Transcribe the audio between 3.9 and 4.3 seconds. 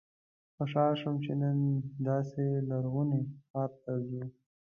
ځو.